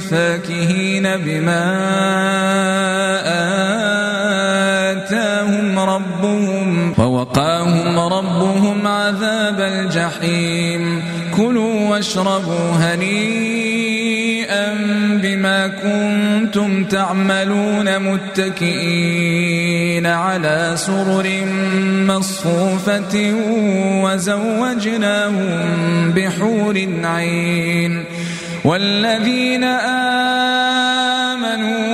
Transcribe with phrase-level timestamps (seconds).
[0.00, 1.66] فاكهين بما
[4.90, 11.02] آتاهم ربهم ووقاهم ربهم عذاب الجحيم.
[11.36, 14.74] كلوا واشربوا هنيئا
[15.22, 21.26] بما كنتم تعملون متكئين على سرر
[22.06, 23.34] مصفوفة
[24.04, 25.60] وزوجناهم
[26.12, 28.04] بحور عين.
[28.64, 29.94] والذين آمنوا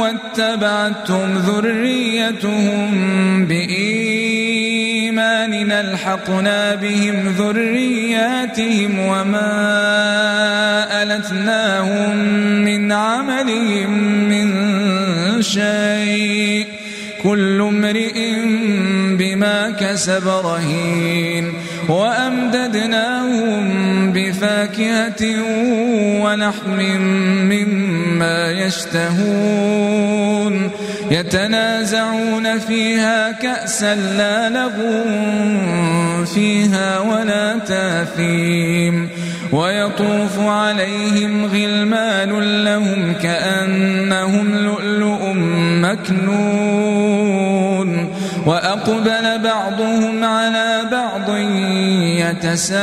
[0.00, 2.90] واتبعتم ذريتهم
[3.46, 4.26] بإيمان
[5.72, 9.52] ألحقنا بهم ذرياتهم وما
[11.02, 12.16] ألتناهم
[12.64, 13.90] من عملهم
[14.28, 14.52] من
[15.42, 16.66] شيء.
[17.22, 18.34] كل امرئ
[19.18, 21.52] بما كسب رهين.
[21.88, 23.64] وأمددناهم
[24.12, 25.22] بفاكهة
[26.22, 26.80] ولحم
[27.50, 30.06] مما يشتهون
[31.10, 35.04] يتنازعون فيها كأسا لا لغو
[36.24, 39.08] فيها ولا تاثيم
[39.52, 42.30] ويطوف عليهم غلمان
[42.64, 45.32] لهم كأنهم لؤلؤ
[45.82, 47.35] مكنون
[48.46, 51.36] وأقبل بعضهم على بعض
[52.22, 52.76] يتساءلون.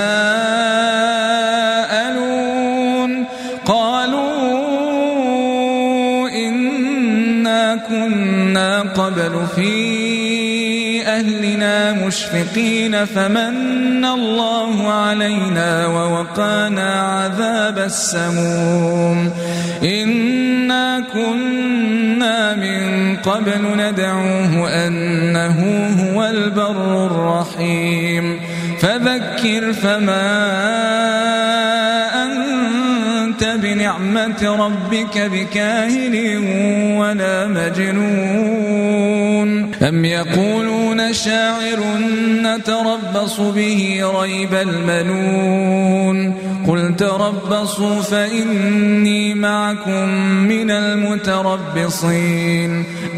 [3.66, 4.24] قالوا
[6.30, 9.74] إنا كنا قبل في
[11.08, 19.32] أهلنا مشفقين فمن الله علينا ووقانا عذاب السموم.
[19.84, 22.03] إنا كنا
[22.56, 25.60] من قبل ندعوه أنه
[26.02, 28.40] هو البر الرحيم.
[28.80, 31.73] فذكر فما
[33.46, 36.16] بنعمة ربك بكاهن
[36.98, 38.94] ولا مجنون.
[39.84, 41.80] أم يقولون شاعر
[42.42, 46.34] نتربص به ريب المنون.
[46.68, 50.10] قل تربصوا فإني معكم
[50.48, 52.24] من المتربصين.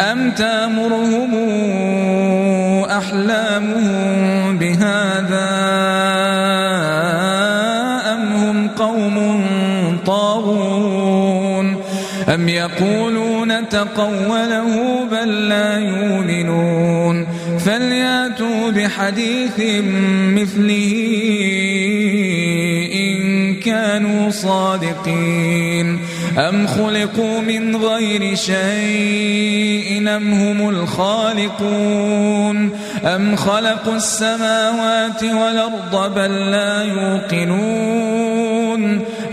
[0.01, 1.35] أم تامرهم
[2.85, 6.34] أحلامهم بهذا؟
[12.45, 17.27] أم يقولون تقوله بل لا يؤمنون
[17.65, 19.59] فلياتوا بحديث
[20.29, 20.93] مثله
[22.93, 25.99] إن كانوا صادقين
[26.37, 32.71] أم خلقوا من غير شيء أم هم الخالقون
[33.05, 38.35] أم خلقوا السماوات والأرض بل لا يوقنون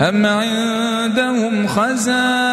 [0.01, 2.52] أم عندهم خزائن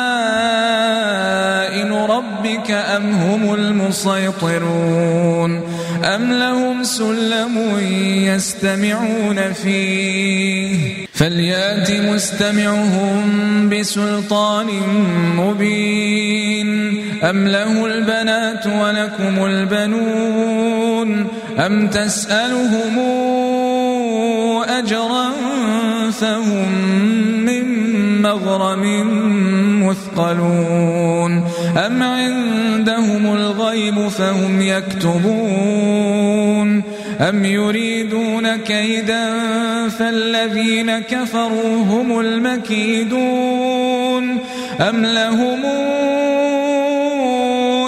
[1.92, 5.62] ربك أم هم المسيطرون؟
[6.04, 7.78] أم لهم سلم
[8.24, 14.66] يستمعون فيه؟ فليأت مستمعهم بسلطان
[15.36, 16.70] مبين.
[17.22, 21.26] أم له البنات ولكم البنون؟
[21.58, 22.98] أم تسألهم
[24.68, 25.30] أجرا
[26.10, 27.19] فهم
[28.30, 28.84] مغرم
[29.86, 31.44] مثقلون
[31.86, 36.10] أم عندهم الغيب فهم يكتبون
[37.20, 39.28] أم يريدون كيدا
[39.88, 43.70] فالذين كفروا هم المكيدون
[44.80, 45.64] أم لهم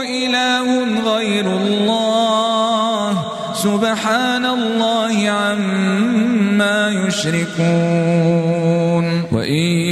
[0.08, 0.84] إله
[1.14, 3.18] غير الله
[3.54, 8.32] سبحان الله عما يشركون
[9.32, 9.91] وإن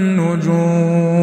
[0.33, 1.20] الوجوه